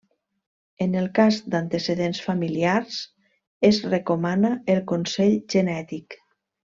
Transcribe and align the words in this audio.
En 0.85 0.95
el 1.01 1.09
cas 1.19 1.35
d'antecedents 1.55 2.21
familiars 2.29 2.97
es 3.71 3.81
recomana 3.95 4.51
el 4.77 4.81
consell 4.93 5.37
genètic. 5.57 6.17